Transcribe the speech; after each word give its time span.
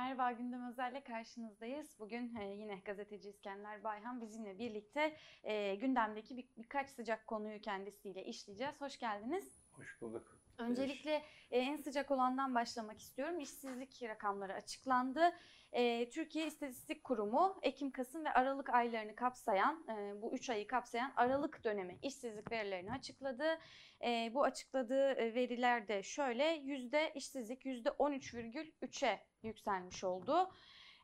Merhaba 0.00 0.32
Gündem 0.32 0.68
Özel'le 0.68 1.04
karşınızdayız. 1.04 1.96
Bugün 1.98 2.34
e, 2.34 2.44
yine 2.44 2.76
gazeteci 2.84 3.28
İskender 3.28 3.84
Bayhan 3.84 4.20
bizimle 4.20 4.58
birlikte 4.58 5.16
e, 5.42 5.74
gündemdeki 5.74 6.36
bir, 6.36 6.48
birkaç 6.58 6.90
sıcak 6.90 7.26
konuyu 7.26 7.60
kendisiyle 7.60 8.24
işleyeceğiz. 8.24 8.80
Hoş 8.80 8.98
geldiniz. 8.98 9.58
Hoş 9.72 10.00
bulduk. 10.00 10.39
Öncelikle 10.60 11.22
e, 11.50 11.58
en 11.58 11.76
sıcak 11.76 12.10
olandan 12.10 12.54
başlamak 12.54 12.98
istiyorum. 12.98 13.40
İşsizlik 13.40 14.02
rakamları 14.02 14.54
açıklandı. 14.54 15.32
E, 15.72 16.10
Türkiye 16.10 16.46
İstatistik 16.46 17.04
Kurumu 17.04 17.58
Ekim, 17.62 17.90
Kasım 17.90 18.24
ve 18.24 18.30
Aralık 18.30 18.70
aylarını 18.70 19.14
kapsayan, 19.14 19.84
e, 19.88 20.22
bu 20.22 20.34
3 20.34 20.50
ayı 20.50 20.66
kapsayan 20.66 21.12
Aralık 21.16 21.64
dönemi 21.64 21.98
işsizlik 22.02 22.52
verilerini 22.52 22.92
açıkladı. 22.92 23.58
E, 24.04 24.30
bu 24.34 24.44
açıkladığı 24.44 25.16
veriler 25.16 25.88
de 25.88 26.02
şöyle, 26.02 26.44
yüzde 26.44 27.12
işsizlik 27.14 27.64
%13,3'e 27.64 29.20
yükselmiş 29.42 30.04
oldu. 30.04 30.50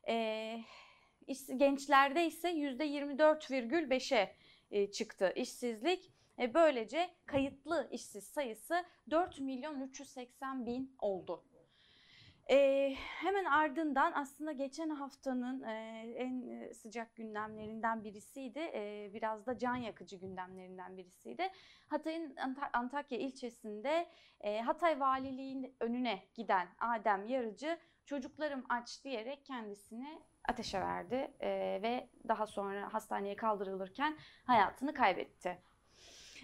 E, 0.07 0.57
gençlerde 1.57 2.25
ise 2.25 2.51
%24,5'e 2.51 4.35
e, 4.71 4.91
çıktı 4.91 5.33
işsizlik. 5.35 6.16
E, 6.39 6.53
böylece 6.53 7.09
kayıtlı 7.25 7.87
işsiz 7.91 8.23
sayısı 8.27 8.85
4 9.09 9.39
milyon 9.39 9.81
380 9.81 10.65
bin 10.65 10.95
oldu. 10.99 11.43
E, 12.49 12.89
hemen 12.95 13.45
ardından 13.45 14.11
aslında 14.15 14.51
geçen 14.51 14.89
haftanın 14.89 15.63
e, 15.63 16.03
en 16.17 16.47
e, 16.47 16.73
sıcak 16.73 17.15
gündemlerinden 17.15 18.03
birisiydi. 18.03 18.59
E, 18.59 19.11
biraz 19.13 19.45
da 19.45 19.57
can 19.57 19.75
yakıcı 19.75 20.15
gündemlerinden 20.15 20.97
birisiydi. 20.97 21.49
Hatay'ın 21.87 22.35
Anta- 22.35 22.69
Antakya 22.73 23.17
ilçesinde 23.17 24.07
e, 24.41 24.61
Hatay 24.61 24.99
Valiliğin 24.99 25.75
önüne 25.79 26.23
giden 26.33 26.67
Adem 26.79 27.27
Yarıcı 27.27 27.77
çocuklarım 28.05 28.65
aç 28.69 29.03
diyerek 29.03 29.45
kendisini 29.45 30.21
ateşe 30.47 30.81
verdi 30.81 31.31
e, 31.39 31.49
ve 31.83 32.09
daha 32.27 32.47
sonra 32.47 32.93
hastaneye 32.93 33.35
kaldırılırken 33.35 34.17
hayatını 34.45 34.93
kaybetti. 34.93 35.57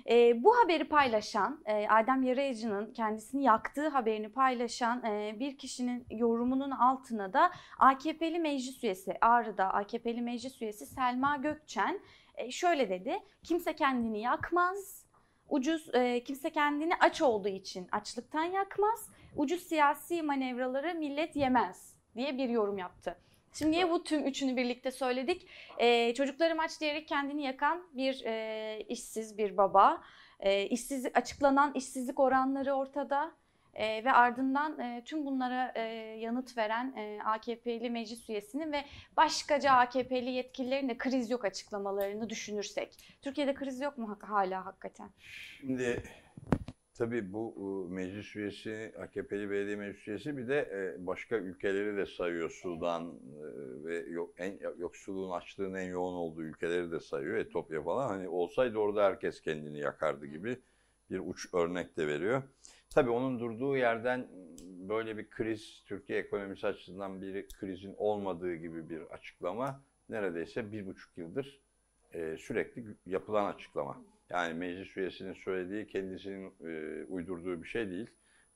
E, 0.09 0.43
bu 0.43 0.57
haberi 0.57 0.83
paylaşan, 0.83 1.61
e, 1.65 1.87
Adem 1.87 2.23
Yarayıcı'nın 2.23 2.93
kendisini 2.93 3.43
yaktığı 3.43 3.87
haberini 3.87 4.29
paylaşan 4.29 5.03
e, 5.05 5.35
bir 5.39 5.57
kişinin 5.57 6.05
yorumunun 6.11 6.71
altına 6.71 7.33
da 7.33 7.51
AKP'li 7.79 8.39
meclis 8.39 8.83
üyesi, 8.83 9.17
Ağrı'da 9.21 9.73
AKP'li 9.73 10.21
meclis 10.21 10.61
üyesi 10.61 10.85
Selma 10.85 11.37
Gökçen 11.37 11.99
e, 12.35 12.51
şöyle 12.51 12.89
dedi. 12.89 13.19
Kimse 13.43 13.75
kendini 13.75 14.21
yakmaz, 14.21 15.05
ucuz 15.49 15.95
e, 15.95 16.23
kimse 16.23 16.49
kendini 16.49 16.95
aç 16.99 17.21
olduğu 17.21 17.49
için 17.49 17.87
açlıktan 17.91 18.43
yakmaz, 18.43 19.09
ucuz 19.35 19.63
siyasi 19.63 20.21
manevraları 20.21 20.95
millet 20.95 21.35
yemez 21.35 21.95
diye 22.15 22.37
bir 22.37 22.49
yorum 22.49 22.77
yaptı. 22.77 23.17
Şimdi 23.53 23.71
niye 23.71 23.89
bu 23.89 24.03
tüm 24.03 24.27
üçünü 24.27 24.57
birlikte 24.57 24.91
söyledik? 24.91 25.47
Ee, 25.77 26.13
çocuklarım 26.13 26.59
aç 26.59 26.81
diyerek 26.81 27.07
kendini 27.07 27.43
yakan 27.43 27.87
bir 27.93 28.25
e, 28.25 28.85
işsiz 28.89 29.37
bir 29.37 29.57
baba. 29.57 30.01
E, 30.39 30.65
işsizlik, 30.65 31.17
açıklanan 31.17 31.73
işsizlik 31.75 32.19
oranları 32.19 32.73
ortada. 32.73 33.31
E, 33.73 34.03
ve 34.03 34.11
ardından 34.11 34.79
e, 34.79 35.03
tüm 35.05 35.25
bunlara 35.25 35.71
e, 35.75 35.81
yanıt 36.19 36.57
veren 36.57 36.93
e, 36.97 37.19
AKP'li 37.25 37.89
meclis 37.89 38.29
üyesinin 38.29 38.71
ve 38.71 38.85
başkaca 39.17 39.71
AKP'li 39.71 40.29
yetkililerin 40.29 40.89
de 40.89 40.97
kriz 40.97 41.29
yok 41.29 41.45
açıklamalarını 41.45 42.29
düşünürsek. 42.29 43.17
Türkiye'de 43.21 43.53
kriz 43.53 43.81
yok 43.81 43.97
mu 43.97 44.17
hala 44.21 44.65
hakikaten? 44.65 45.09
Şimdi 45.59 46.03
tabii 46.97 47.33
bu 47.33 47.55
e, 47.57 47.93
meclis 47.93 48.35
üyesi, 48.35 48.93
AKP'li 48.99 49.49
belediye 49.49 49.75
meclis 49.75 50.07
üyesi 50.07 50.37
bir 50.37 50.47
de 50.47 50.59
e, 50.59 51.07
başka 51.07 51.37
ülkeleri 51.37 51.97
de 51.97 52.05
sayıyor. 52.05 52.49
Sudan 52.49 53.03
e, 53.07 53.85
ve 53.85 53.97
yok, 53.97 54.33
en, 54.37 54.59
yoksulluğun 54.77 55.31
açlığın 55.31 55.73
en 55.73 55.89
yoğun 55.89 56.13
olduğu 56.13 56.43
ülkeleri 56.43 56.91
de 56.91 56.99
sayıyor. 56.99 57.37
Etopya 57.37 57.83
falan. 57.83 58.07
Hani 58.07 58.29
olsaydı 58.29 58.77
orada 58.77 59.03
herkes 59.05 59.41
kendini 59.41 59.79
yakardı 59.79 60.25
gibi 60.25 60.57
bir 61.09 61.19
uç 61.19 61.53
örnek 61.53 61.97
de 61.97 62.07
veriyor. 62.07 62.43
Tabii 62.89 63.09
onun 63.09 63.39
durduğu 63.39 63.77
yerden 63.77 64.27
böyle 64.89 65.17
bir 65.17 65.29
kriz, 65.29 65.83
Türkiye 65.85 66.19
ekonomisi 66.19 66.67
açısından 66.67 67.21
bir 67.21 67.47
krizin 67.47 67.93
olmadığı 67.97 68.55
gibi 68.55 68.89
bir 68.89 69.01
açıklama 69.01 69.81
neredeyse 70.09 70.71
bir 70.71 70.85
buçuk 70.85 71.17
yıldır 71.17 71.61
sürekli 72.37 72.85
yapılan 73.05 73.53
açıklama. 73.53 74.12
Yani 74.29 74.53
meclis 74.53 74.97
üyesinin 74.97 75.33
söylediği 75.33 75.87
kendisinin 75.87 76.53
e, 76.63 77.03
uydurduğu 77.05 77.63
bir 77.63 77.67
şey 77.67 77.89
değil. 77.89 78.09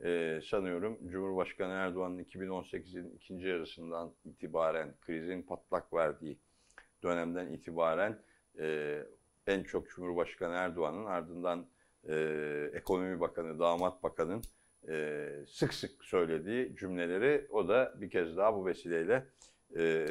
E, 0.03 0.41
sanıyorum 0.43 0.99
Cumhurbaşkanı 1.09 1.73
Erdoğan'ın 1.73 2.23
2018'in 2.23 3.11
ikinci 3.15 3.47
yarısından 3.47 4.13
itibaren 4.25 4.93
krizin 5.01 5.41
patlak 5.41 5.93
verdiği 5.93 6.37
dönemden 7.03 7.47
itibaren 7.47 8.19
e, 8.59 8.99
en 9.47 9.63
çok 9.63 9.89
Cumhurbaşkanı 9.89 10.53
Erdoğan'ın 10.53 11.05
ardından 11.05 11.67
e, 12.09 12.15
Ekonomi 12.73 13.19
Bakanı, 13.19 13.59
Damat 13.59 14.03
Bakan'ın 14.03 14.41
e, 14.89 15.29
sık 15.47 15.73
sık 15.73 16.05
söylediği 16.05 16.75
cümleleri 16.75 17.47
o 17.49 17.67
da 17.67 17.93
bir 18.01 18.09
kez 18.09 18.37
daha 18.37 18.55
bu 18.55 18.65
vesileyle 18.65 19.25
e, 19.77 20.07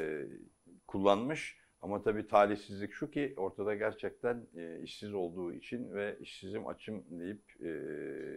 kullanmış. 0.87 1.59
Ama 1.86 2.02
tabii 2.02 2.26
talihsizlik 2.26 2.92
şu 2.92 3.10
ki 3.10 3.34
ortada 3.36 3.74
gerçekten 3.74 4.47
e, 4.56 4.80
işsiz 4.82 5.14
olduğu 5.14 5.52
için 5.52 5.94
ve 5.94 6.19
işsizim 6.20 6.66
açım 6.66 7.04
deyip 7.10 7.42
e, 7.60 7.70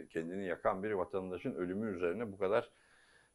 kendini 0.10 0.46
yakan 0.46 0.84
bir 0.84 0.92
vatandaşın 0.92 1.56
ölümü 1.56 1.96
üzerine 1.96 2.32
bu 2.32 2.38
kadar 2.38 2.72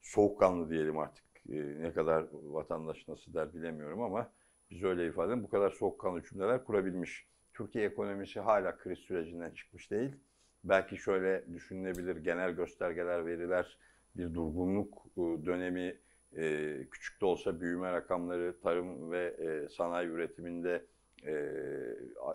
soğukkanlı 0.02 0.70
diyelim 0.70 0.98
artık. 0.98 1.24
E, 1.48 1.82
ne 1.82 1.92
kadar 1.92 2.26
vatandaş 2.32 3.08
nasıl 3.08 3.34
der 3.34 3.54
bilemiyorum 3.54 4.02
ama 4.02 4.32
biz 4.70 4.84
öyle 4.84 5.06
ifade 5.06 5.28
edelim. 5.28 5.44
Bu 5.44 5.50
kadar 5.50 5.70
soğukkanlı 5.70 6.22
cümleler 6.22 6.64
kurabilmiş. 6.64 7.26
Türkiye 7.54 7.84
ekonomisi 7.84 8.40
hala 8.40 8.76
kriz 8.76 8.98
sürecinden 8.98 9.50
çıkmış 9.50 9.90
değil. 9.90 10.16
Belki 10.64 10.96
şöyle 10.96 11.44
düşünülebilir 11.52 12.16
genel 12.16 12.50
göstergeler, 12.50 13.26
veriler 13.26 13.78
bir 14.16 14.34
durgunluk 14.34 15.06
e, 15.16 15.20
dönemi 15.46 15.98
e, 16.36 16.76
küçük 16.90 17.20
de 17.20 17.24
olsa 17.24 17.60
büyüme 17.60 17.92
rakamları 17.92 18.60
tarım 18.60 19.10
ve 19.10 19.26
e, 19.26 19.68
sanayi 19.68 20.08
üretiminde 20.08 20.84
e, 21.26 21.34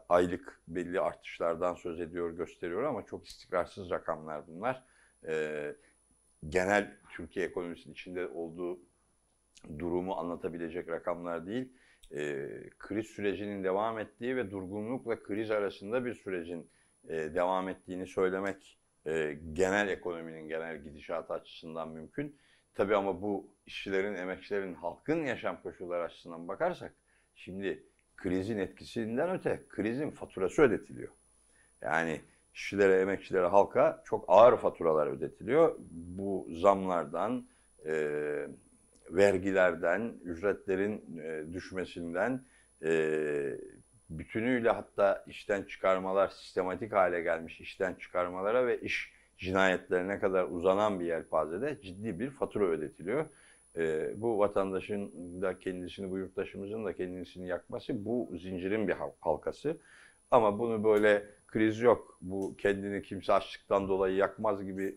aylık 0.10 0.62
belli 0.68 1.02
artışlardan 1.02 1.76
söz 1.76 2.00
ediyor, 2.00 2.32
gösteriyor 2.32 2.84
ama 2.84 3.06
çok 3.06 3.28
istikrarsız 3.28 3.90
rakamlar 3.90 4.48
bunlar. 4.48 4.84
E, 5.28 5.76
genel 6.50 6.98
Türkiye 7.09 7.46
ekonomisinin 7.46 7.94
içinde 7.94 8.28
olduğu 8.28 8.80
durumu 9.80 10.14
anlatabilecek 10.14 10.90
rakamlar 10.90 11.48
değil. 11.48 11.74
E, 12.12 12.48
kriz 12.80 13.08
sürecinin 13.08 13.64
devam 13.64 14.00
ettiği 14.00 14.36
ve 14.36 14.52
durgunlukla 14.52 15.24
kriz 15.24 15.52
arasında 15.52 16.06
bir 16.06 16.14
sürecin 16.14 16.70
e, 17.09 17.16
devam 17.16 17.70
ettiğini 17.70 18.08
söylemek 18.08 18.80
e, 19.06 19.38
genel 19.54 19.88
ekonominin 19.88 20.48
genel 20.48 20.84
gidişatı 20.84 21.34
açısından 21.34 21.90
mümkün. 21.90 22.36
Tabii 22.79 22.95
ama 22.95 23.22
bu 23.22 23.47
işçilerin, 23.66 24.16
emekçilerin, 24.16 24.73
halkın 24.73 25.25
yaşam 25.25 25.62
koşulları 25.62 26.03
açısından 26.03 26.47
bakarsak 26.47 26.94
şimdi 27.35 27.84
krizin 28.17 28.57
etkisinden 28.57 29.29
öte 29.29 29.63
krizin 29.69 30.12
faturası 30.12 30.62
ödetiliyor. 30.62 31.09
Yani 31.81 32.22
işçilere, 32.53 33.01
emekçilere, 33.01 33.45
halka 33.45 34.01
çok 34.06 34.25
ağır 34.28 34.57
faturalar 34.57 35.07
ödetiliyor. 35.07 35.75
Bu 35.91 36.47
zamlardan, 36.51 37.47
e, 37.85 37.94
vergilerden, 39.09 40.14
ücretlerin 40.23 41.20
e, 41.20 41.53
düşmesinden, 41.53 42.46
e, 42.84 42.91
bütünüyle 44.09 44.70
hatta 44.70 45.23
işten 45.28 45.64
çıkarmalar 45.64 46.28
sistematik 46.28 46.93
hale 46.93 47.22
gelmiş 47.22 47.61
işten 47.61 47.93
çıkarmalara 47.93 48.67
ve 48.67 48.82
iş 48.82 49.19
cinayetlerine 49.40 50.20
kadar 50.20 50.46
uzanan 50.52 51.00
bir 51.00 51.06
yelpazede 51.06 51.82
ciddi 51.82 52.20
bir 52.20 52.30
fatura 52.30 52.66
ödetiliyor. 52.66 53.26
Ee, 53.78 54.14
bu 54.22 54.40
vatandaşın 54.40 55.12
da 55.41 55.59
kendisini, 55.59 56.12
bu 56.12 56.18
yurttaşımızın 56.18 56.86
da 56.86 56.94
kendisini 56.94 57.47
yakması 57.47 58.06
bu 58.06 58.32
zincirin 58.41 58.88
bir 58.88 58.94
hal- 58.94 59.12
halkası. 59.20 59.78
Ama 60.32 60.59
bunu 60.59 60.84
böyle 60.84 61.26
kriz 61.47 61.80
yok, 61.80 62.18
bu 62.22 62.56
kendini 62.58 63.02
kimse 63.03 63.34
açlıktan 63.34 63.90
dolayı 63.90 64.16
yakmaz 64.16 64.66
gibi 64.66 64.96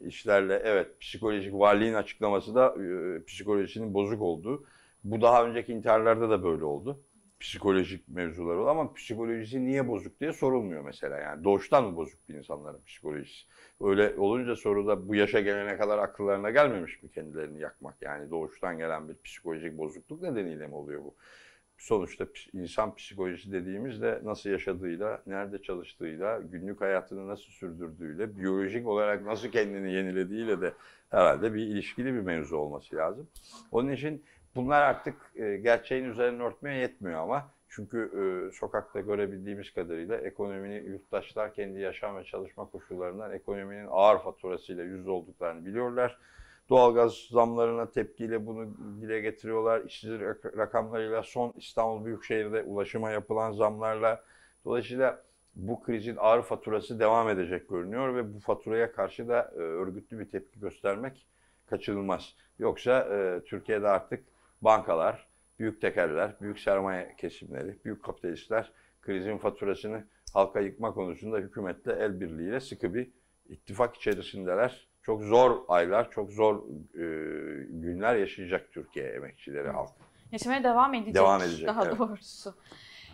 işlerle 0.00 0.62
evet 0.64 1.00
psikolojik 1.00 1.54
varlığın 1.54 1.94
açıklaması 1.94 2.54
da 2.54 2.74
e, 2.84 3.24
psikolojisinin 3.24 3.94
bozuk 3.94 4.22
olduğu. 4.22 4.64
Bu 5.04 5.20
daha 5.22 5.46
önceki 5.46 5.72
intiharlarda 5.72 6.30
da 6.30 6.44
böyle 6.44 6.64
oldu. 6.64 7.00
Psikolojik 7.40 8.08
mevzular 8.08 8.56
oldu 8.56 8.68
ama 8.68 8.94
psikolojisi 8.94 9.64
niye 9.64 9.88
bozuk 9.88 10.20
diye 10.20 10.32
sorulmuyor 10.32 10.84
mesela. 10.84 11.18
Yani 11.18 11.44
doğuştan 11.44 11.84
mı 11.84 11.96
bozuk 11.96 12.28
bir 12.28 12.34
insanların 12.34 12.82
psikolojisi? 12.86 13.46
Öyle 13.80 14.14
olunca 14.18 14.56
soruda 14.56 15.08
bu 15.08 15.14
yaşa 15.14 15.40
gelene 15.40 15.76
kadar 15.76 15.98
akıllarına 15.98 16.50
gelmemiş 16.50 17.02
mi 17.02 17.10
kendilerini 17.10 17.60
yakmak? 17.60 18.02
Yani 18.02 18.30
doğuştan 18.30 18.78
gelen 18.78 19.08
bir 19.08 19.16
psikolojik 19.24 19.78
bozukluk 19.78 20.22
nedeniyle 20.22 20.66
mi 20.66 20.74
oluyor 20.74 21.04
bu? 21.04 21.14
sonuçta 21.80 22.26
insan 22.52 22.94
psikolojisi 22.94 23.52
dediğimizde 23.52 24.20
nasıl 24.24 24.50
yaşadığıyla, 24.50 25.22
nerede 25.26 25.62
çalıştığıyla, 25.62 26.40
günlük 26.40 26.80
hayatını 26.80 27.28
nasıl 27.28 27.44
sürdürdüğüyle, 27.44 28.36
biyolojik 28.38 28.86
olarak 28.86 29.22
nasıl 29.22 29.48
kendini 29.48 29.92
yenilediğiyle 29.92 30.60
de 30.60 30.72
herhalde 31.10 31.54
bir 31.54 31.66
ilişkili 31.66 32.14
bir 32.14 32.20
mevzu 32.20 32.56
olması 32.56 32.96
lazım. 32.96 33.28
Onun 33.72 33.92
için 33.92 34.24
bunlar 34.54 34.82
artık 34.82 35.16
e, 35.34 35.56
gerçeğin 35.56 36.04
üzerine 36.04 36.42
örtmeye 36.42 36.78
yetmiyor 36.78 37.20
ama 37.20 37.50
çünkü 37.68 37.98
e, 37.98 38.52
sokakta 38.52 39.00
görebildiğimiz 39.00 39.74
kadarıyla 39.74 40.16
ekonominin 40.16 40.84
yurttaşlar 40.84 41.54
kendi 41.54 41.80
yaşam 41.80 42.16
ve 42.16 42.24
çalışma 42.24 42.64
koşullarından 42.64 43.32
ekonominin 43.32 43.86
ağır 43.90 44.18
faturasıyla 44.18 44.84
yüz 44.84 45.08
olduklarını 45.08 45.66
biliyorlar. 45.66 46.18
Doğalgaz 46.68 47.14
zamlarına 47.30 47.90
tepkiyle 47.90 48.46
bunu 48.46 48.76
dile 49.00 49.20
getiriyorlar. 49.20 49.84
İşsizlik 49.84 50.20
rak- 50.20 50.56
rakamlarıyla 50.56 51.22
son 51.22 51.52
İstanbul 51.56 52.04
Büyükşehir'de 52.04 52.62
ulaşıma 52.62 53.10
yapılan 53.10 53.52
zamlarla. 53.52 54.24
Dolayısıyla 54.64 55.22
bu 55.54 55.82
krizin 55.82 56.16
ağır 56.18 56.42
faturası 56.42 57.00
devam 57.00 57.28
edecek 57.28 57.68
görünüyor 57.68 58.14
ve 58.14 58.34
bu 58.34 58.38
faturaya 58.38 58.92
karşı 58.92 59.28
da 59.28 59.50
e, 59.54 59.58
örgütlü 59.58 60.18
bir 60.18 60.30
tepki 60.30 60.60
göstermek 60.60 61.26
kaçınılmaz. 61.66 62.34
Yoksa 62.58 63.00
e, 63.00 63.40
Türkiye'de 63.44 63.88
artık 63.88 64.24
bankalar, 64.62 65.28
büyük 65.58 65.80
tekerler, 65.80 66.40
büyük 66.40 66.58
sermaye 66.58 67.14
kesimleri, 67.18 67.78
büyük 67.84 68.04
kapitalistler 68.04 68.72
krizin 69.02 69.38
faturasını 69.38 70.04
halka 70.32 70.60
yıkma 70.60 70.94
konusunda 70.94 71.38
hükümetle 71.38 71.92
el 71.92 72.20
birliğiyle 72.20 72.60
sıkı 72.60 72.94
bir 72.94 73.10
ittifak 73.48 73.96
içerisindeler. 73.96 74.90
Çok 75.02 75.22
zor 75.22 75.64
aylar, 75.68 76.10
çok 76.10 76.30
zor 76.32 76.56
e, 76.94 77.04
günler 77.70 78.16
yaşayacak 78.16 78.72
Türkiye 78.72 79.06
emekçileri 79.06 79.68
halk. 79.68 79.90
Yaşamaya 80.32 80.64
devam 80.64 80.94
edecek. 80.94 81.14
Devam 81.14 81.42
edecek, 81.42 81.68
Daha 81.68 81.84
evet. 81.84 81.98
doğrusu. 81.98 82.54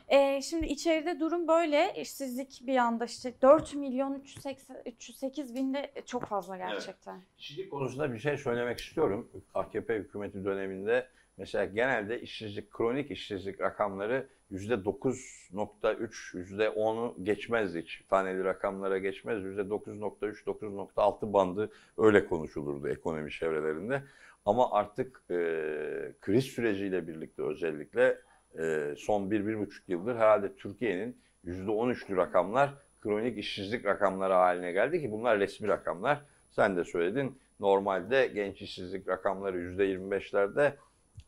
Ee, 0.09 0.41
şimdi 0.43 0.67
içeride 0.67 1.21
durum 1.21 1.49
böyle. 1.49 1.93
İşsizlik 1.97 2.63
bir 2.67 2.77
anda 2.77 3.05
işte 3.05 3.35
4 3.43 3.75
milyon 3.75 4.15
380, 4.15 4.77
308 4.87 5.55
binde 5.55 5.93
çok 6.07 6.25
fazla 6.25 6.57
gerçekten. 6.57 7.23
İşsizlik 7.39 7.71
konusunda 7.71 8.13
bir 8.13 8.19
şey 8.19 8.37
söylemek 8.37 8.81
istiyorum. 8.81 9.31
AKP 9.55 9.95
hükümeti 9.95 10.45
döneminde 10.45 11.09
mesela 11.39 11.65
genelde 11.65 12.21
işsizlik, 12.21 12.71
kronik 12.71 13.11
işsizlik 13.11 13.61
rakamları 13.61 14.27
%9.3, 14.53 16.11
%10'u 16.35 17.25
geçmezdi 17.25 17.83
hiç. 17.83 18.03
Taneli 18.11 18.45
rakamlara 18.45 18.99
geçmez. 18.99 19.43
%9.3, 19.43 20.45
9.6 20.45 21.33
bandı 21.33 21.71
öyle 21.99 22.27
konuşulurdu 22.27 22.89
ekonomi 22.89 23.31
çevrelerinde. 23.31 24.03
Ama 24.45 24.73
artık 24.73 25.23
e, 25.31 25.35
kriz 26.21 26.45
süreciyle 26.45 27.09
birlikte 27.09 27.43
özellikle 27.43 28.19
e, 28.59 28.95
son 28.99 29.31
1-1,5 29.31 29.69
yıldır 29.89 30.17
herhalde 30.17 30.57
Türkiye'nin 30.57 31.17
%13'lü 31.45 32.17
rakamlar 32.17 32.75
kronik 33.01 33.39
işsizlik 33.39 33.85
rakamları 33.85 34.33
haline 34.33 34.73
geldi 34.73 35.01
ki 35.01 35.13
bunlar 35.13 35.39
resmi 35.39 35.69
rakamlar. 35.69 36.23
Sen 36.51 36.77
de 36.77 36.85
söyledin. 36.85 37.39
Normalde 37.61 38.31
genç 38.35 38.63
işsizlik 38.63 39.09
rakamları 39.09 39.59
%25'lerde 39.59 40.73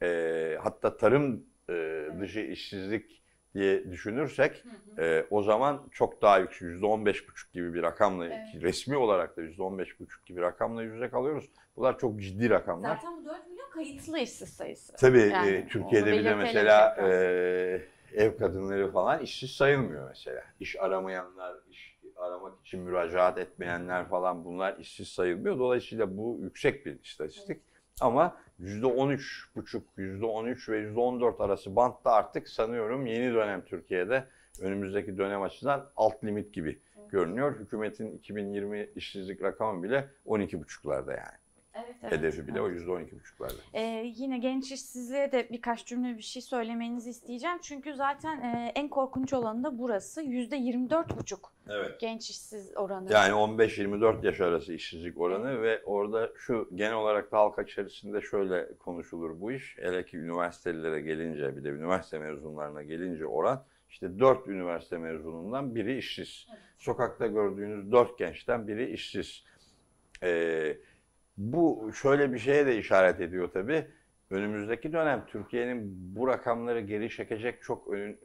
e, 0.03 0.59
hatta 0.63 0.97
tarım 0.97 1.45
e, 1.71 2.07
dışı 2.21 2.41
işsizlik 2.41 3.23
diye 3.55 3.91
düşünürsek 3.91 4.65
e, 4.99 5.27
o 5.31 5.43
zaman 5.43 5.89
çok 5.93 6.23
daha 6.23 6.39
yüksek 6.39 6.69
%15,5 6.69 7.53
gibi 7.53 7.75
bir 7.75 7.83
rakamla 7.83 8.27
Evet. 8.27 8.41
resmi 8.55 8.97
olarak 8.97 9.37
da 9.37 9.43
%15,5 9.43 10.27
gibi 10.27 10.41
rakamla 10.41 10.83
yüzde 10.83 11.11
kalıyoruz. 11.11 11.51
Bunlar 11.77 11.99
çok 11.99 12.21
ciddi 12.21 12.51
rakamlar. 12.51 12.97
Zaten 12.97 13.17
bu 13.21 13.25
4 13.25 13.51
milyon 13.51 13.69
kayıtlı 13.71 14.19
işsiz 14.19 14.49
sayısı. 14.49 14.93
Tabii 14.93 15.19
Yani 15.19 15.49
e, 15.49 15.69
Türkiye'de 15.69 16.07
belirtelim 16.07 16.39
mesela 16.39 16.97
e, 17.01 17.83
ev 18.15 18.39
kadınları 18.39 18.93
falan 18.93 19.23
işsiz 19.23 19.51
sayılmıyor 19.51 20.09
mesela. 20.09 20.45
İş 20.61 20.77
aramayanlar, 20.81 21.57
iş 21.71 21.99
aramak 22.17 22.61
için 22.61 22.81
müracaat 22.81 23.39
etmeyenler 23.39 24.09
falan 24.09 24.45
bunlar 24.45 24.79
işsiz 24.79 25.09
sayılmıyor. 25.09 25.59
Dolayısıyla 25.59 26.17
bu 26.17 26.39
yüksek 26.43 26.87
bir 26.87 26.99
istatistik. 27.05 27.61
Ama 28.01 28.37
%13,5, 28.61 29.83
%13 29.97 30.69
ve 30.73 30.83
%14 30.83 31.45
arası 31.45 31.77
bantta 31.77 32.13
artık 32.13 32.49
sanıyorum 32.49 33.07
yeni 33.07 33.35
dönem 33.35 33.65
Türkiye'de 33.65 34.25
önümüzdeki 34.61 35.19
dönem 35.19 35.43
açısından 35.43 35.91
alt 35.97 36.25
limit 36.25 36.55
gibi 36.55 36.79
görünüyor. 37.09 37.59
Hükümetin 37.59 38.13
2020 38.19 38.91
işsizlik 38.97 39.43
rakamı 39.43 39.83
bile 39.83 40.09
12,5'larda 40.27 41.11
yani. 41.11 41.39
Evet, 41.85 41.97
evet. 42.03 42.13
Hedefi 42.13 42.49
bile 42.49 42.61
o 42.61 42.71
%12,5'larda. 42.71 43.53
Ee, 43.75 44.13
yine 44.17 44.39
genç 44.39 44.73
işsizliğe 44.73 45.33
de 45.33 45.49
birkaç 45.51 45.87
cümle 45.87 46.17
bir 46.17 46.23
şey 46.23 46.43
söylemenizi 46.43 47.11
isteyeceğim. 47.11 47.59
Çünkü 47.63 47.95
zaten 47.95 48.41
e, 48.41 48.73
en 48.75 48.89
korkunç 48.89 49.33
olanı 49.33 49.65
da 49.65 49.79
burası. 49.79 50.23
%24,5 50.23 51.39
Evet. 51.71 52.01
genç 52.01 52.31
işsiz 52.31 52.73
oranı. 52.77 53.13
Yani 53.13 53.33
15-24 53.33 54.27
yaş 54.27 54.41
arası 54.41 54.73
işsizlik 54.73 55.21
oranı 55.21 55.63
ve 55.63 55.83
orada 55.85 56.31
şu 56.37 56.69
genel 56.75 56.95
olarak 56.95 57.33
da 57.33 57.39
halk 57.39 57.69
içerisinde 57.69 58.21
şöyle 58.21 58.69
konuşulur 58.79 59.41
bu 59.41 59.53
iş. 59.53 59.77
Hele 59.79 60.05
ki 60.05 60.17
üniversitelilere 60.17 61.01
gelince 61.01 61.57
bir 61.57 61.65
de 61.65 61.69
üniversite 61.69 62.19
mezunlarına 62.19 62.83
gelince 62.83 63.27
oran 63.27 63.65
işte 63.91 64.19
4 64.19 64.49
üniversite 64.49 64.99
mezunundan 64.99 65.75
biri 65.75 65.99
işsiz. 65.99 66.47
Sokakta 66.79 67.27
gördüğünüz 67.27 67.93
4 67.93 68.19
gençten 68.19 68.69
biri 68.69 68.91
işsiz. 68.91 69.45
Ee, 70.23 70.77
bu 71.39 71.91
şöyle 71.95 72.33
bir 72.33 72.39
şeye 72.39 72.67
de 72.67 72.79
işaret 72.79 73.21
ediyor 73.21 73.51
tabii. 73.53 73.87
Önümüzdeki 74.31 74.93
dönem 74.93 75.25
Türkiye'nin 75.27 75.83
bu 76.17 76.29
rakamları 76.29 76.81
geri 76.81 77.11
çekecek 77.11 77.63
çok 77.63 77.89
önün, 77.89 78.13
e, 78.13 78.19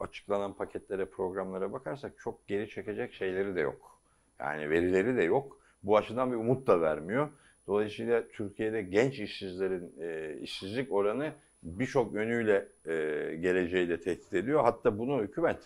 açıklanan 0.00 0.54
paketlere, 0.54 1.04
programlara 1.04 1.72
bakarsak 1.72 2.12
çok 2.18 2.48
geri 2.48 2.68
çekecek 2.68 3.12
şeyleri 3.12 3.56
de 3.56 3.60
yok. 3.60 4.00
Yani 4.40 4.70
verileri 4.70 5.16
de 5.16 5.22
yok. 5.22 5.58
Bu 5.82 5.96
açıdan 5.96 6.32
bir 6.32 6.36
umut 6.36 6.66
da 6.66 6.80
vermiyor. 6.80 7.28
Dolayısıyla 7.66 8.28
Türkiye'de 8.28 8.82
genç 8.82 9.20
işsizlerin 9.20 9.92
e, 10.00 10.38
işsizlik 10.40 10.92
oranı 10.92 11.32
birçok 11.62 12.14
yönüyle 12.14 12.68
e, 12.86 12.92
geleceği 13.36 13.88
de 13.88 14.00
tehdit 14.00 14.34
ediyor. 14.34 14.62
Hatta 14.62 14.98
bunu 14.98 15.22
hükümet 15.22 15.58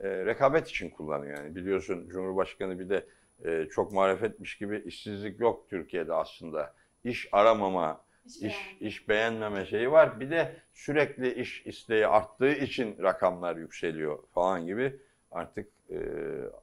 e, 0.00 0.08
rekabet 0.08 0.68
için 0.68 0.90
kullanıyor. 0.90 1.38
Yani 1.38 1.56
biliyorsun 1.56 2.08
Cumhurbaşkanı 2.08 2.78
bir 2.78 2.88
de 2.88 3.06
e, 3.44 3.68
çok 3.70 3.92
marifetmiş 3.92 4.58
gibi 4.58 4.82
işsizlik 4.86 5.40
yok 5.40 5.70
Türkiye'de 5.70 6.14
aslında. 6.14 6.74
İş 7.04 7.28
aramama, 7.32 8.00
iş, 8.40 8.76
iş 8.80 9.08
beğenmeme 9.08 9.66
şeyi 9.66 9.90
var. 9.92 10.20
Bir 10.20 10.30
de 10.30 10.56
sürekli 10.72 11.34
iş 11.34 11.66
isteği 11.66 12.06
arttığı 12.06 12.52
için 12.52 13.02
rakamlar 13.02 13.56
yükseliyor 13.56 14.18
falan 14.34 14.66
gibi 14.66 14.96
artık 15.30 15.68
e, 15.90 15.98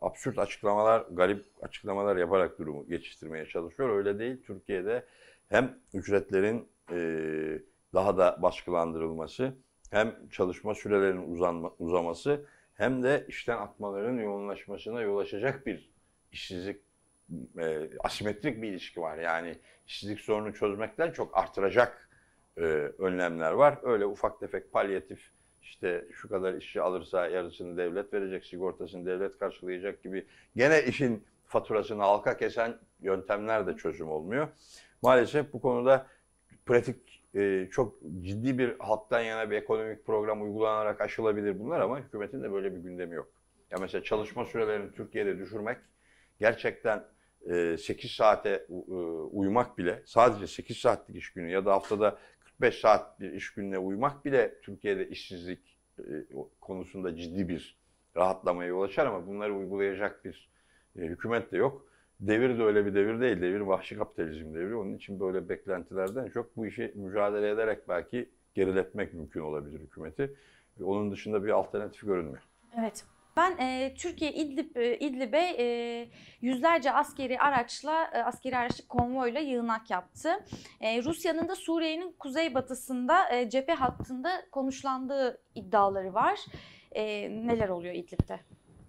absürt 0.01 0.39
açıklamalar, 0.39 1.05
garip 1.11 1.45
açıklamalar 1.61 2.17
yaparak 2.17 2.59
durumu 2.59 2.87
geçiştirmeye 2.87 3.45
çalışıyor. 3.45 3.89
Öyle 3.89 4.19
değil. 4.19 4.43
Türkiye'de 4.43 5.05
hem 5.49 5.79
ücretlerin 5.93 6.67
e, 6.91 6.97
daha 7.93 8.17
da 8.17 8.37
baskılandırılması, 8.41 9.53
hem 9.91 10.15
çalışma 10.31 10.75
sürelerinin 10.75 11.31
uzanma, 11.33 11.71
uzaması, 11.79 12.45
hem 12.75 13.03
de 13.03 13.25
işten 13.27 13.57
atmaların 13.57 14.17
yoğunlaşmasına 14.17 15.01
yol 15.01 15.17
açacak 15.17 15.65
bir 15.65 15.94
işsizlik, 16.35 16.81
e, 17.59 17.89
asimetrik 17.99 18.61
bir 18.61 18.67
ilişki 18.67 19.01
var. 19.01 19.17
Yani 19.17 19.57
işsizlik 19.87 20.19
sorunu 20.19 20.53
çözmekten 20.53 21.11
çok 21.11 21.37
artıracak 21.37 22.09
e, 22.57 22.61
önlemler 22.99 23.51
var. 23.51 23.79
Öyle 23.83 24.05
ufak 24.05 24.39
tefek 24.39 24.71
palyatif 24.71 25.31
işte 25.61 26.05
şu 26.11 26.29
kadar 26.29 26.53
işçi 26.53 26.81
alırsa 26.81 27.27
yarısını 27.27 27.77
devlet 27.77 28.13
verecek, 28.13 28.45
sigortasını 28.45 29.05
devlet 29.05 29.39
karşılayacak 29.39 30.03
gibi 30.03 30.25
gene 30.55 30.83
işin 30.83 31.23
faturasını 31.47 32.01
halka 32.01 32.37
kesen 32.37 32.77
yöntemler 33.01 33.67
de 33.67 33.75
çözüm 33.75 34.09
olmuyor. 34.09 34.47
Maalesef 35.01 35.53
bu 35.53 35.61
konuda 35.61 36.07
pratik 36.65 37.23
e, 37.35 37.67
çok 37.71 37.95
ciddi 38.21 38.57
bir 38.57 38.79
halktan 38.79 39.21
yana 39.21 39.51
bir 39.51 39.55
ekonomik 39.55 40.05
program 40.05 40.41
uygulanarak 40.41 41.01
aşılabilir 41.01 41.59
bunlar 41.59 41.79
ama 41.79 41.99
hükümetin 41.99 42.43
de 42.43 42.51
böyle 42.51 42.75
bir 42.75 42.79
gündemi 42.79 43.15
yok. 43.15 43.27
Ya 43.71 43.77
mesela 43.81 44.03
çalışma 44.03 44.45
sürelerini 44.45 44.91
Türkiye'de 44.91 45.39
düşürmek 45.39 45.77
gerçekten 46.39 47.03
e, 47.49 47.77
8 47.77 48.11
saate 48.11 48.65
u- 48.69 48.85
e, 48.89 48.95
uyumak 49.37 49.77
bile 49.77 50.01
sadece 50.05 50.47
8 50.47 50.77
saatlik 50.77 51.15
iş 51.17 51.33
günü 51.33 51.49
ya 51.51 51.65
da 51.65 51.71
haftada 51.73 52.17
45 52.39 52.79
saat 52.79 53.19
bir 53.19 53.31
iş 53.33 53.53
gününe 53.53 53.77
uymak 53.77 54.25
bile 54.25 54.61
Türkiye'de 54.61 55.09
işsizlik 55.09 55.77
e, 55.99 56.03
konusunda 56.61 57.15
ciddi 57.15 57.49
bir 57.49 57.77
rahatlamaya 58.15 58.69
yol 58.69 58.81
açar 58.81 59.05
ama 59.05 59.27
bunları 59.27 59.55
uygulayacak 59.55 60.25
bir 60.25 60.49
e, 60.99 61.01
hükümet 61.01 61.51
de 61.51 61.57
yok. 61.57 61.85
Devir 62.19 62.59
de 62.59 62.63
öyle 62.63 62.85
bir 62.85 62.95
devir 62.95 63.21
değil. 63.21 63.41
Devir 63.41 63.59
vahşi 63.59 63.97
kapitalizm 63.97 64.53
devri. 64.53 64.75
Onun 64.75 64.93
için 64.95 65.19
böyle 65.19 65.49
beklentilerden 65.49 66.29
çok 66.29 66.57
bu 66.57 66.65
işi 66.67 66.91
mücadele 66.95 67.49
ederek 67.49 67.89
belki 67.89 68.29
geriletmek 68.53 69.13
mümkün 69.13 69.39
olabilir 69.41 69.79
hükümeti. 69.79 70.35
Onun 70.83 71.11
dışında 71.11 71.43
bir 71.43 71.49
alternatif 71.49 72.01
görünmüyor. 72.01 72.43
Evet. 72.79 73.05
Ben 73.37 73.57
e, 73.57 73.93
Türkiye 73.97 74.33
İdlib 74.33 74.75
e, 74.75 74.97
İdlib'e 74.99 75.55
e, 75.59 76.07
yüzlerce 76.41 76.91
askeri 76.91 77.39
araçla 77.39 78.11
e, 78.13 78.17
askeri 78.17 78.57
araçlı 78.57 78.87
konvoyla 78.87 79.39
yığınak 79.39 79.89
yaptı. 79.89 80.29
E, 80.81 81.03
Rusya'nın 81.03 81.49
da 81.49 81.55
Suriye'nin 81.55 82.11
kuzeybatısında 82.19 83.35
e, 83.35 83.49
cephe 83.49 83.73
hattında 83.73 84.29
konuşlandığı 84.51 85.41
iddiaları 85.55 86.13
var. 86.13 86.39
E, 86.91 87.03
neler 87.47 87.69
oluyor 87.69 87.93
İdlib'de? 87.93 88.39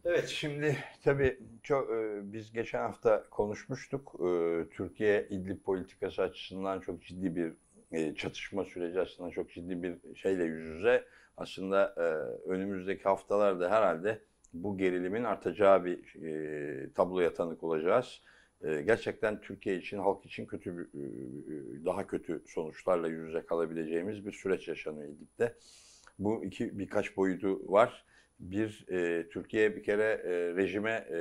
Evet 0.04 0.28
şimdi 0.28 0.76
tabii 1.04 1.38
çok 1.62 1.90
e, 1.90 2.20
biz 2.32 2.52
geçen 2.52 2.80
hafta 2.80 3.24
konuşmuştuk. 3.30 4.14
E, 4.20 4.28
Türkiye 4.70 5.26
İdlib 5.30 5.60
politikası 5.60 6.22
açısından 6.22 6.80
çok 6.80 7.02
ciddi 7.02 7.36
bir 7.36 7.52
e, 7.92 8.14
çatışma 8.14 8.64
süreci 8.64 9.00
açısından 9.00 9.30
çok 9.30 9.50
ciddi 9.50 9.82
bir 9.82 10.14
şeyle 10.14 10.44
yüz 10.44 10.66
yüze. 10.76 11.04
Aslında 11.36 11.94
e, 11.96 12.02
önümüzdeki 12.50 13.02
haftalarda 13.02 13.70
herhalde 13.70 14.20
bu 14.62 14.78
gerilimin 14.78 15.24
artacağı 15.24 15.84
bir 15.84 16.22
e, 16.24 16.92
tabloya 16.92 17.34
tanık 17.34 17.62
olacağız. 17.62 18.20
E, 18.64 18.82
gerçekten 18.82 19.40
Türkiye 19.40 19.76
için, 19.76 19.98
halk 19.98 20.26
için 20.26 20.46
kötü 20.46 20.78
bir, 20.78 20.84
e, 20.84 21.84
daha 21.84 22.06
kötü 22.06 22.42
sonuçlarla 22.46 23.08
yüz 23.08 23.28
yüze 23.28 23.46
kalabileceğimiz 23.46 24.26
bir 24.26 24.32
süreç 24.32 24.68
yaşanıyor 24.68 25.08
İdlib'de. 25.08 25.54
Bu 26.18 26.44
iki 26.44 26.78
birkaç 26.78 27.16
boyutu 27.16 27.72
var. 27.72 28.04
Bir, 28.40 28.86
e, 28.88 29.28
Türkiye 29.28 29.76
bir 29.76 29.82
kere 29.82 30.22
e, 30.24 30.56
rejime 30.56 31.06
e, 31.10 31.16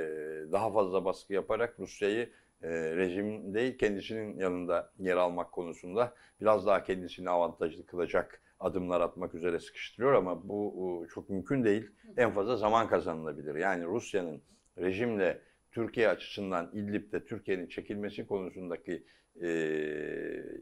daha 0.52 0.72
fazla 0.72 1.04
baskı 1.04 1.32
yaparak 1.32 1.80
Rusya'yı 1.80 2.30
e, 2.62 2.68
rejim 2.96 3.54
değil 3.54 3.78
kendisinin 3.78 4.38
yanında 4.38 4.92
yer 4.98 5.16
almak 5.16 5.52
konusunda 5.52 6.14
biraz 6.40 6.66
daha 6.66 6.84
kendisini 6.84 7.30
avantajlı 7.30 7.86
kılacak 7.86 8.42
adımlar 8.60 9.00
atmak 9.00 9.34
üzere 9.34 9.60
sıkıştırıyor 9.60 10.12
ama 10.12 10.48
bu 10.48 11.04
e, 11.04 11.08
çok 11.08 11.30
mümkün 11.30 11.64
değil. 11.64 11.90
En 12.16 12.30
fazla 12.30 12.56
zaman 12.56 12.88
kazanılabilir. 12.88 13.54
Yani 13.54 13.84
Rusya'nın 13.84 14.42
rejimle 14.78 15.40
Türkiye 15.72 16.08
açısından 16.08 16.70
İdlib'de 16.72 17.24
Türkiye'nin 17.24 17.66
çekilmesi 17.66 18.26
konusundaki 18.26 19.04
e, 19.42 19.48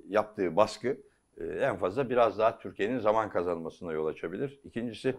yaptığı 0.09 0.57
baskı 0.57 0.97
e, 1.41 1.45
en 1.45 1.77
fazla 1.77 2.11
biraz 2.11 2.39
daha 2.39 2.59
Türkiye'nin 2.59 2.99
zaman 2.99 3.31
kazanmasına 3.31 3.93
yol 3.93 4.07
açabilir. 4.07 4.61
İkincisi 4.65 5.15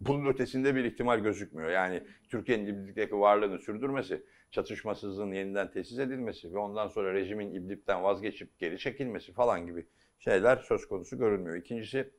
bunun 0.00 0.26
ötesinde 0.26 0.74
bir 0.74 0.84
ihtimal 0.84 1.18
gözükmüyor. 1.18 1.70
Yani 1.70 2.02
Türkiye'nin 2.28 2.66
İdlib'deki 2.66 3.18
varlığını 3.18 3.58
sürdürmesi, 3.58 4.22
çatışmasızlığın 4.50 5.32
yeniden 5.32 5.70
tesis 5.70 5.98
edilmesi 5.98 6.54
ve 6.54 6.58
ondan 6.58 6.88
sonra 6.88 7.14
rejimin 7.14 7.54
İdlib'den 7.54 8.02
vazgeçip 8.02 8.58
geri 8.58 8.78
çekilmesi 8.78 9.32
falan 9.32 9.66
gibi 9.66 9.86
şeyler 10.18 10.56
söz 10.56 10.88
konusu 10.88 11.18
görünmüyor. 11.18 11.56
İkincisi 11.56 12.10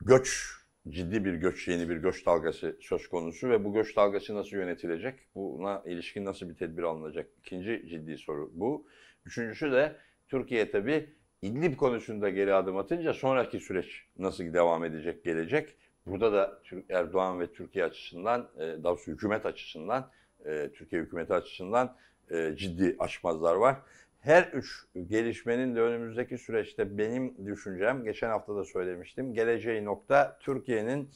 göç, 0.00 0.50
ciddi 0.88 1.24
bir 1.24 1.34
göç, 1.34 1.68
yeni 1.68 1.88
bir 1.88 1.96
göç 1.96 2.26
dalgası 2.26 2.76
söz 2.80 3.08
konusu 3.08 3.50
ve 3.50 3.64
bu 3.64 3.72
göç 3.74 3.96
dalgası 3.96 4.34
nasıl 4.34 4.56
yönetilecek? 4.56 5.20
Buna 5.34 5.82
ilişkin 5.86 6.24
nasıl 6.24 6.48
bir 6.48 6.54
tedbir 6.54 6.82
alınacak? 6.82 7.30
İkinci 7.38 7.84
ciddi 7.88 8.18
soru 8.18 8.50
bu. 8.54 8.86
Üçüncüsü 9.26 9.72
de 9.72 9.96
Türkiye 10.28 10.70
tabii 10.70 11.18
İdlib 11.42 11.76
konusunda 11.76 12.30
geri 12.30 12.54
adım 12.54 12.76
atınca 12.76 13.14
sonraki 13.14 13.60
süreç 13.60 14.04
nasıl 14.18 14.44
devam 14.52 14.84
edecek, 14.84 15.24
gelecek? 15.24 15.76
Burada 16.06 16.32
da 16.32 16.62
Erdoğan 16.88 17.40
ve 17.40 17.52
Türkiye 17.52 17.84
açısından, 17.84 18.50
e, 18.56 18.60
daha 18.60 18.82
doğrusu 18.82 19.12
hükümet 19.12 19.46
açısından, 19.46 20.10
e, 20.44 20.70
Türkiye 20.74 21.02
hükümeti 21.02 21.34
açısından 21.34 21.96
e, 22.30 22.54
ciddi 22.56 22.96
açmazlar 22.98 23.54
var. 23.54 23.76
Her 24.20 24.42
üç 24.52 24.86
gelişmenin 25.06 25.76
de 25.76 25.80
önümüzdeki 25.80 26.38
süreçte 26.38 26.98
benim 26.98 27.46
düşüncem, 27.46 28.04
geçen 28.04 28.28
hafta 28.28 28.56
da 28.56 28.64
söylemiştim, 28.64 29.34
geleceği 29.34 29.84
nokta 29.84 30.38
Türkiye'nin, 30.40 31.10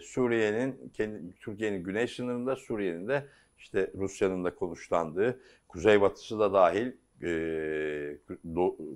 Suriye'nin, 0.00 0.92
Türkiye'nin 1.40 1.84
güney 1.84 2.06
sınırında, 2.06 2.56
Suriye'nin 2.56 3.08
de 3.08 3.24
işte 3.58 3.90
Rusya'nın 3.94 4.44
da 4.44 4.54
konuşlandığı, 4.54 5.40
kuzeybatısı 5.68 6.38
da 6.38 6.52
dahil, 6.52 6.92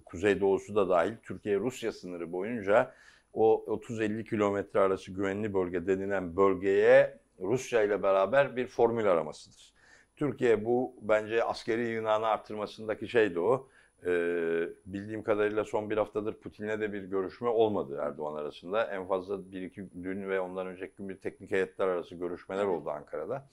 kuzeydoğusu 0.04 0.74
da 0.74 0.88
dahil 0.88 1.12
Türkiye-Rusya 1.22 1.92
sınırı 1.92 2.32
boyunca 2.32 2.94
o 3.32 3.64
30-50 3.66 4.24
kilometre 4.24 4.80
arası 4.80 5.12
güvenli 5.12 5.54
bölge 5.54 5.86
denilen 5.86 6.36
bölgeye 6.36 7.18
Rusya 7.40 7.82
ile 7.82 8.02
beraber 8.02 8.56
bir 8.56 8.66
formül 8.66 9.06
aramasıdır. 9.06 9.72
Türkiye 10.16 10.64
bu 10.64 10.94
bence 11.02 11.44
askeri 11.44 11.88
yığınağını 11.88 12.26
arttırmasındaki 12.26 13.08
şey 13.08 13.34
de 13.34 13.40
o. 13.40 13.68
Ee, 14.06 14.68
bildiğim 14.86 15.22
kadarıyla 15.22 15.64
son 15.64 15.90
bir 15.90 15.96
haftadır 15.96 16.34
Putin'le 16.34 16.80
de 16.80 16.92
bir 16.92 17.02
görüşme 17.02 17.48
olmadı 17.48 17.98
Erdoğan 18.02 18.36
arasında. 18.36 18.84
En 18.84 19.06
fazla 19.06 19.52
bir 19.52 19.62
iki 19.62 19.88
dün 20.02 20.28
ve 20.28 20.40
ondan 20.40 20.66
önceki 20.66 20.96
gün 20.96 21.08
bir 21.08 21.16
teknik 21.16 21.50
heyetler 21.50 21.88
arası 21.88 22.14
görüşmeler 22.14 22.64
oldu 22.64 22.90
Ankara'da. 22.90 23.48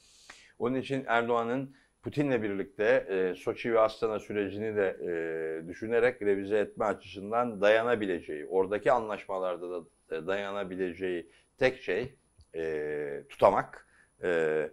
Onun 0.60 0.76
için 0.76 1.04
Erdoğan'ın 1.08 1.76
Putin'le 2.04 2.44
birlikte 2.44 3.06
e, 3.10 3.36
Soçi 3.36 3.74
ve 3.74 3.80
Astana 3.80 4.20
sürecini 4.20 4.76
de 4.76 4.98
e, 5.02 5.68
düşünerek 5.68 6.22
revize 6.22 6.58
etme 6.58 6.86
açısından 6.86 7.62
dayanabileceği, 7.62 8.46
oradaki 8.46 8.92
anlaşmalarda 8.92 9.72
da 9.72 9.86
e, 10.16 10.28
dayanabileceği 10.28 11.30
tek 11.58 11.82
şey 11.82 12.16
e, 12.56 13.24
tutamak. 13.30 13.88
E, 14.24 14.30
e, 14.30 14.70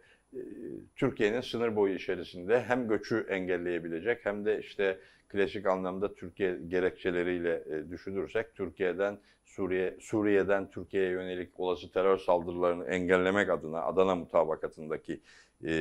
Türkiye'nin 0.97 1.41
sınır 1.41 1.77
boyu 1.77 1.95
içerisinde 1.95 2.63
hem 2.63 2.89
göçü 2.89 3.27
engelleyebilecek 3.29 4.25
hem 4.25 4.45
de 4.45 4.61
işte 4.61 4.99
klasik 5.29 5.67
anlamda 5.67 6.15
Türkiye 6.15 6.59
gerekçeleriyle 6.69 7.65
e, 7.71 7.91
düşünürsek 7.91 8.55
Türkiye'den 8.55 9.19
Suriye 9.45 9.97
Suriye'den 10.01 10.71
Türkiye'ye 10.71 11.11
yönelik 11.11 11.61
olası 11.61 11.93
terör 11.93 12.19
saldırılarını 12.19 12.87
engellemek 12.87 13.51
adına 13.51 13.83
Adana 13.83 14.15
mutabakatındaki 14.15 15.21
e, 15.65 15.73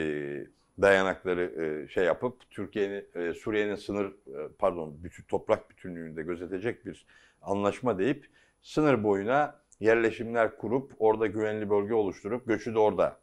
dayanakları 0.81 1.41
e, 1.63 1.87
şey 1.87 2.05
yapıp 2.05 2.51
Türkiye'nin 2.51 3.05
e, 3.15 3.33
Suriye'nin 3.33 3.75
sınır 3.75 4.05
e, 4.05 4.49
pardon 4.59 4.97
bütün 5.03 5.23
toprak 5.23 5.69
bütünlüğünde 5.69 6.23
gözetecek 6.23 6.85
bir 6.85 7.05
anlaşma 7.41 7.99
deyip 7.99 8.29
sınır 8.61 9.03
boyuna 9.03 9.61
yerleşimler 9.79 10.57
kurup 10.57 10.91
orada 10.99 11.27
güvenli 11.27 11.69
bölge 11.69 11.93
oluşturup 11.93 12.47
göçü 12.47 12.73
de 12.73 12.79
orada 12.79 13.17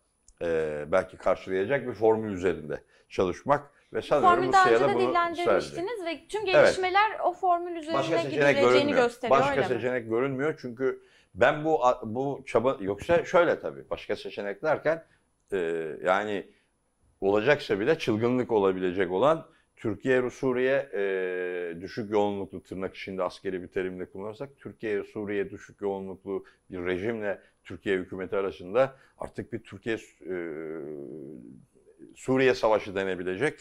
belki 0.92 1.16
karşılayacak 1.16 1.86
bir 1.86 1.92
formül 1.92 2.32
üzerinde 2.32 2.82
çalışmak 3.08 3.70
ve 3.92 4.02
sanıyorum 4.02 4.36
Formül 4.36 4.52
daha 4.52 4.70
önce 4.70 4.84
de 4.84 4.94
bunu 4.94 5.08
dillendirmiştiniz 5.08 6.04
ve 6.04 6.28
tüm 6.28 6.44
gelişmeler 6.44 7.10
evet. 7.10 7.20
o 7.24 7.32
formül 7.32 7.76
üzerinde 7.76 8.22
gidileceğini 8.22 8.92
gösteriyor 8.92 9.40
Başka 9.40 9.54
öyle 9.54 9.64
seçenek 9.64 10.08
görünmüyor 10.08 10.58
çünkü 10.62 11.02
ben 11.34 11.64
bu 11.64 11.80
bu 12.02 12.42
çaba 12.46 12.76
yoksa 12.80 13.24
şöyle 13.24 13.60
tabii 13.60 13.90
başka 13.90 14.16
seçenek 14.16 14.62
derken 14.62 15.04
e, 15.52 15.56
yani 16.04 16.50
olacaksa 17.20 17.80
bile 17.80 17.98
çılgınlık 17.98 18.52
olabilecek 18.52 19.10
olan 19.12 19.46
Türkiye 19.82 20.30
Suriye 20.30 20.88
e, 20.94 21.80
düşük 21.80 22.10
yoğunluklu 22.10 22.62
tırnak 22.62 22.94
içinde 22.94 23.22
askeri 23.22 23.62
bir 23.62 23.68
terimle 23.68 24.06
kullanırsak 24.06 24.50
Türkiye 24.58 25.04
Suriye 25.04 25.50
düşük 25.50 25.80
yoğunluklu 25.80 26.44
bir 26.70 26.86
rejimle 26.86 27.40
Türkiye 27.64 27.98
hükümeti 27.98 28.36
arasında 28.36 28.96
artık 29.18 29.52
bir 29.52 29.58
Türkiye 29.58 29.96
e, 29.96 30.36
Suriye 32.14 32.54
savaşı 32.54 32.94
denebilecek 32.94 33.54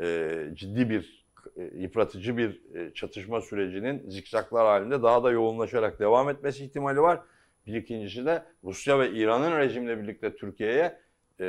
e, 0.00 0.38
ciddi 0.54 0.90
bir 0.90 1.26
e, 1.56 1.62
yıpratıcı 1.62 2.36
bir 2.36 2.74
e, 2.74 2.94
çatışma 2.94 3.40
sürecinin 3.40 4.10
zikzaklar 4.10 4.66
halinde 4.66 5.02
daha 5.02 5.24
da 5.24 5.30
yoğunlaşarak 5.30 6.00
devam 6.00 6.28
etmesi 6.28 6.64
ihtimali 6.64 7.00
var. 7.00 7.20
Bir 7.66 7.74
ikincisi 7.74 8.26
de 8.26 8.42
Rusya 8.64 8.98
ve 9.00 9.10
İran'ın 9.10 9.58
rejimle 9.58 10.02
birlikte 10.02 10.36
Türkiye'ye 10.36 10.98
e, 11.40 11.44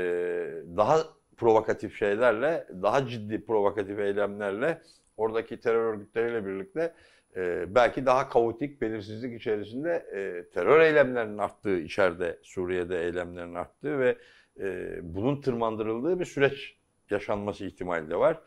daha 0.77 1.03
provokatif 1.43 1.95
şeylerle, 1.95 2.67
daha 2.81 3.07
ciddi 3.07 3.45
provokatif 3.45 3.99
eylemlerle 3.99 4.81
oradaki 5.17 5.59
terör 5.59 5.93
örgütleriyle 5.93 6.45
birlikte 6.45 6.93
e, 7.35 7.75
belki 7.75 8.05
daha 8.05 8.29
kaotik, 8.29 8.81
belirsizlik 8.81 9.41
içerisinde 9.41 9.91
e, 9.91 10.49
terör 10.53 10.79
eylemlerinin 10.79 11.37
arttığı, 11.37 11.79
içeride 11.79 12.39
Suriye'de 12.43 13.03
eylemlerin 13.03 13.55
arttığı 13.55 13.99
ve 13.99 14.17
e, 14.59 14.97
bunun 15.01 15.41
tırmandırıldığı 15.41 16.19
bir 16.19 16.25
süreç 16.25 16.77
yaşanması 17.09 17.65
ihtimali 17.65 18.09
de 18.09 18.15
var. 18.15 18.41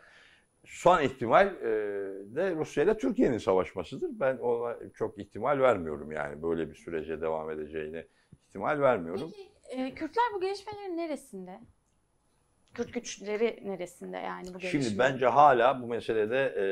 Son 0.65 1.03
ihtimal 1.03 1.47
e, 1.47 1.71
de 2.35 2.55
Rusya 2.55 2.85
ile 2.85 2.99
Türkiye'nin 2.99 3.38
savaşmasıdır. 3.38 4.11
Ben 4.12 4.37
ona 4.37 4.76
çok 4.95 5.19
ihtimal 5.19 5.61
vermiyorum 5.61 6.12
yani 6.12 6.43
böyle 6.43 6.71
bir 6.71 6.75
sürece 6.75 7.21
devam 7.21 7.50
edeceğine 7.50 8.07
ihtimal 8.49 8.81
vermiyorum. 8.81 9.31
Peki 9.37 9.83
e, 9.83 9.95
Kürtler 9.95 10.25
bu 10.35 10.41
gelişmelerin 10.41 10.97
neresinde? 10.97 11.61
Kürt 12.76 12.95
güçleri 12.95 13.61
neresinde 13.64 14.16
yani 14.16 14.54
bu 14.54 14.59
gelişme? 14.59 14.83
Şimdi 14.83 14.99
bence 14.99 15.26
hala 15.26 15.83
bu 15.83 15.87
meselede 15.87 16.38
e, 16.38 16.64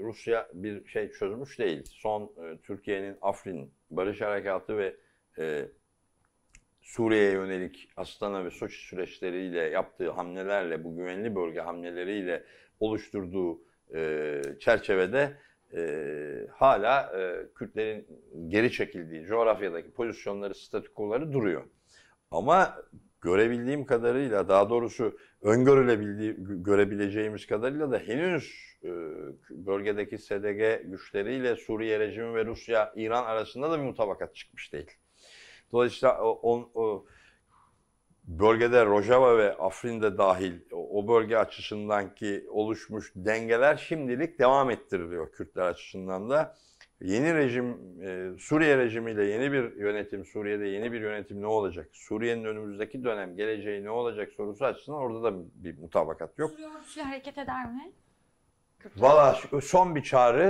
Rusya 0.00 0.48
bir 0.52 0.86
şey 0.86 1.10
çözmüş 1.10 1.58
değil. 1.58 1.82
Son 1.90 2.22
e, 2.22 2.56
Türkiye'nin 2.62 3.16
Afrin 3.22 3.72
Barış 3.90 4.20
Harekatı 4.20 4.78
ve 4.78 4.96
e, 5.38 5.68
Suriye'ye 6.80 7.32
yönelik 7.32 7.88
Astana 7.96 8.44
ve 8.44 8.50
Soçi 8.50 8.86
süreçleriyle 8.86 9.60
yaptığı 9.60 10.10
hamlelerle, 10.10 10.84
bu 10.84 10.96
güvenli 10.96 11.34
bölge 11.34 11.60
hamleleriyle 11.60 12.44
oluşturduğu 12.80 13.60
e, 13.94 14.40
çerçevede 14.60 15.36
e, 15.74 15.82
hala 16.52 17.12
e, 17.20 17.46
Kürtlerin 17.54 18.06
geri 18.48 18.72
çekildiği 18.72 19.24
coğrafyadaki 19.24 19.90
pozisyonları, 19.90 20.54
statükoları 20.54 21.32
duruyor. 21.32 21.64
Ama 22.30 22.76
görebildiğim 23.26 23.84
kadarıyla 23.86 24.48
daha 24.48 24.70
doğrusu 24.70 25.18
öngörülebildiği 25.42 26.36
görebileceğimiz 26.38 27.46
kadarıyla 27.46 27.90
da 27.92 27.98
henüz 27.98 28.44
e, 28.84 28.90
bölgedeki 29.50 30.18
SDG 30.18 30.60
güçleriyle 30.90 31.56
Suriye 31.56 31.98
rejimi 31.98 32.34
ve 32.34 32.44
Rusya 32.46 32.92
İran 32.96 33.24
arasında 33.24 33.70
da 33.70 33.78
bir 33.78 33.84
mutabakat 33.84 34.34
çıkmış 34.36 34.72
değil. 34.72 34.90
Dolayısıyla 35.72 36.20
o, 36.22 36.40
o- 36.52 36.70
o 36.74 37.06
bölgede 38.24 38.86
Rojava 38.86 39.38
ve 39.38 39.54
Afrin 39.56 40.02
de 40.02 40.18
dahil 40.18 40.52
o 40.72 41.08
bölge 41.08 41.36
açısından 41.36 42.14
ki 42.14 42.46
oluşmuş 42.50 43.12
dengeler 43.16 43.76
şimdilik 43.76 44.38
devam 44.38 44.70
ettiriliyor 44.70 45.32
Kürtler 45.32 45.66
açısından 45.66 46.30
da. 46.30 46.56
Yeni 47.00 47.34
rejim, 47.34 47.78
e, 48.02 48.38
Suriye 48.38 48.78
rejimiyle 48.78 49.24
yeni 49.24 49.52
bir 49.52 49.76
yönetim, 49.76 50.24
Suriye'de 50.24 50.66
yeni 50.66 50.92
bir 50.92 51.00
yönetim 51.00 51.42
ne 51.42 51.46
olacak? 51.46 51.88
Suriye'nin 51.92 52.44
önümüzdeki 52.44 53.04
dönem 53.04 53.36
geleceği 53.36 53.84
ne 53.84 53.90
olacak 53.90 54.32
sorusu 54.32 54.64
açısından 54.64 55.00
orada 55.00 55.22
da 55.22 55.38
bir 55.54 55.78
mutabakat 55.78 56.38
yok. 56.38 56.50
Suriye 56.50 56.68
ordusuyla 56.68 57.08
hareket 57.08 57.38
eder 57.38 57.66
mi? 57.66 57.92
Valla 58.96 59.38
son 59.62 59.94
bir 59.94 60.02
çağrı 60.02 60.42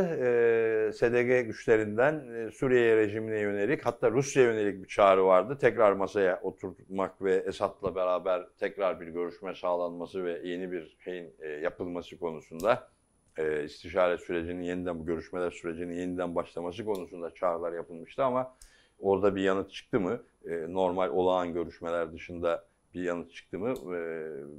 e, 0.88 0.92
SDG 0.92 1.46
güçlerinden 1.46 2.28
e, 2.34 2.50
Suriye 2.50 2.96
rejimine 2.96 3.38
yönelik 3.38 3.86
hatta 3.86 4.10
Rusya'ya 4.10 4.52
yönelik 4.52 4.82
bir 4.82 4.88
çağrı 4.88 5.24
vardı. 5.24 5.58
Tekrar 5.60 5.92
masaya 5.92 6.40
oturmak 6.42 7.22
ve 7.22 7.34
Esad'la 7.34 7.94
beraber 7.94 8.46
tekrar 8.58 9.00
bir 9.00 9.06
görüşme 9.06 9.54
sağlanması 9.54 10.24
ve 10.24 10.40
yeni 10.48 10.72
bir 10.72 10.96
şeyin 11.04 11.34
e, 11.40 11.48
yapılması 11.48 12.18
konusunda 12.18 12.88
e, 13.36 13.64
istişare 13.64 14.18
sürecinin 14.18 14.62
yeniden 14.62 14.98
bu 14.98 15.06
görüşmeler 15.06 15.50
sürecinin 15.50 15.94
yeniden 15.94 16.34
başlaması 16.34 16.84
konusunda 16.84 17.34
çağrılar 17.34 17.72
yapılmıştı 17.72 18.24
ama 18.24 18.54
orada 18.98 19.36
bir 19.36 19.42
yanıt 19.42 19.70
çıktı 19.70 20.00
mı? 20.00 20.22
E, 20.44 20.72
normal 20.72 21.10
olağan 21.10 21.52
görüşmeler 21.52 22.12
dışında 22.12 22.64
bir 22.94 23.02
yanıt 23.02 23.32
çıktı 23.32 23.58
mı? 23.58 23.96
E, 23.96 23.98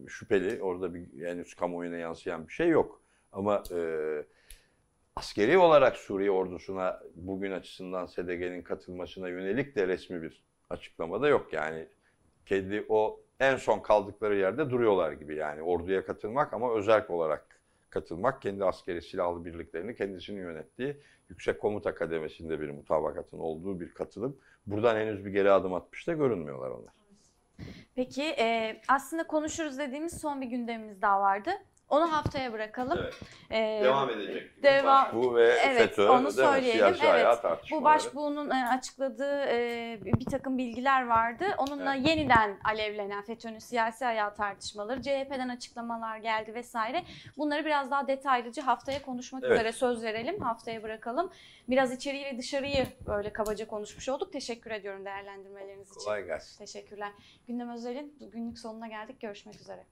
şüpheli. 0.07 0.61
Orada 0.61 0.93
bir 0.93 1.25
henüz 1.25 1.53
kamuoyuna 1.55 1.97
yansıyan 1.97 2.47
bir 2.47 2.53
şey 2.53 2.69
yok. 2.69 3.01
Ama 3.31 3.63
e, 3.71 3.79
askeri 5.15 5.57
olarak 5.57 5.95
Suriye 5.95 6.31
ordusuna 6.31 6.99
bugün 7.15 7.51
açısından 7.51 8.05
SDG'nin 8.05 8.61
katılmasına 8.61 9.29
yönelik 9.29 9.75
de 9.75 9.87
resmi 9.87 10.21
bir 10.21 10.43
açıklama 10.69 11.21
da 11.21 11.27
yok. 11.27 11.53
Yani 11.53 11.87
kendi 12.45 12.85
o 12.89 13.19
en 13.39 13.55
son 13.55 13.79
kaldıkları 13.79 14.35
yerde 14.35 14.69
duruyorlar 14.69 15.11
gibi 15.11 15.35
yani 15.35 15.61
orduya 15.61 16.05
katılmak 16.05 16.53
ama 16.53 16.73
özel 16.73 17.05
olarak 17.09 17.56
katılmak 17.89 18.41
kendi 18.41 18.65
askeri 18.65 19.01
silahlı 19.01 19.45
birliklerini 19.45 19.95
kendisinin 19.95 20.41
yönettiği 20.41 20.97
yüksek 21.29 21.61
komuta 21.61 21.95
kademesinde 21.95 22.59
bir 22.59 22.69
mutabakatın 22.69 23.39
olduğu 23.39 23.79
bir 23.79 23.93
katılım. 23.93 24.37
Buradan 24.65 24.95
henüz 24.95 25.25
bir 25.25 25.31
geri 25.31 25.51
adım 25.51 25.73
atmış 25.73 26.07
da 26.07 26.13
görünmüyorlar 26.13 26.69
onlar. 26.69 26.93
Peki 27.95 28.23
e, 28.23 28.81
aslında 28.87 29.27
konuşuruz 29.27 29.77
dediğimiz 29.77 30.21
son 30.21 30.41
bir 30.41 30.47
gündemimiz 30.47 31.01
daha 31.01 31.21
vardı. 31.21 31.51
Onu 31.89 32.11
haftaya 32.11 32.53
bırakalım. 32.53 32.99
Evet. 33.01 33.13
E, 33.49 34.11
edecek. 34.11 34.63
devam- 34.63 35.05
Başbuğ 35.05 35.35
ve 35.35 35.53
Evet, 35.65 35.77
FETÖ 35.77 36.09
onu 36.09 36.31
söyleyelim. 36.31 36.77
Siyasi 36.95 37.05
Evet, 37.05 37.13
hayat 37.13 37.71
Bu 37.71 37.83
başbuğunun 37.83 38.49
e, 38.49 38.67
açıkladığı 38.67 39.43
e, 39.45 39.99
bir 40.03 40.25
takım 40.25 40.57
bilgiler 40.57 41.07
vardı. 41.07 41.45
Onunla 41.57 41.93
yeniden 41.93 42.57
alevlenen 42.63 43.23
FETÖ'nün 43.23 43.59
siyasi 43.59 44.05
hayat 44.05 44.37
tartışmaları, 44.37 45.01
CHP'den 45.01 45.49
açıklamalar 45.49 46.17
geldi 46.17 46.53
vesaire. 46.53 47.03
Bunları 47.37 47.65
biraz 47.65 47.91
daha 47.91 48.07
detaylıca 48.07 48.67
haftaya 48.67 49.01
konuşmak 49.01 49.43
Evet. 49.43 49.53
üzere 49.55 49.71
söz 49.71 50.03
verelim. 50.03 50.41
Haftaya 50.41 50.83
bırakalım. 50.83 51.31
Biraz 51.69 51.91
içeriği 51.93 52.25
ve 52.25 52.37
dışarıyı 52.37 52.87
böyle 53.07 53.33
kabaca 53.33 53.67
konuşmuş 53.67 54.09
olduk. 54.09 54.33
Teşekkür 54.33 54.71
ediyorum 54.71 55.05
değerlendirmeleriniz 55.05 55.91
için. 55.91 55.99
Kolay 55.99 56.25
gelsin. 56.25 56.57
Teşekkürler. 56.65 57.11
Gündem 57.47 57.69
Özel'in 57.69 58.17
günlük 58.33 58.59
sonuna 58.59 58.87
geldik. 58.87 59.19
Görüşmek 59.21 59.55
üzere. 59.55 59.83